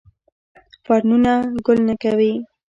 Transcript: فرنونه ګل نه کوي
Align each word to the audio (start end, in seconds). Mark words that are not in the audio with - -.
فرنونه 0.85 1.33
ګل 1.65 1.79
نه 1.87 1.95
کوي 2.01 2.33